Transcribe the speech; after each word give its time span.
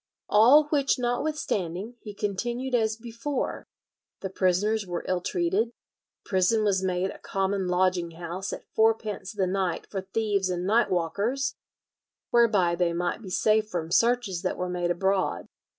"All 0.29 0.63
which 0.69 0.97
notwithstanding, 0.97 1.93
he 2.01 2.15
continued 2.15 2.73
as 2.73 2.95
before:... 2.97 3.67
the 4.21 4.31
prisoners 4.31 4.87
were 4.87 5.05
ill 5.07 5.21
treated, 5.21 5.67
the 5.67 5.73
prison 6.27 6.63
was 6.63 6.81
made 6.83 7.11
a 7.11 7.19
common 7.19 7.67
lodging 7.67 8.09
house 8.13 8.51
at 8.51 8.65
fourpence 8.75 9.31
the 9.31 9.45
night 9.45 9.85
for 9.91 10.01
thieves 10.01 10.49
and 10.49 10.65
night 10.65 10.89
walkers, 10.89 11.53
whereby 12.31 12.73
they 12.73 12.93
might 12.93 13.21
be 13.21 13.29
safe 13.29 13.69
from 13.69 13.91
searches 13.91 14.41
that 14.41 14.57
were 14.57 14.69
made 14.69 14.89
abroad." 14.89 15.49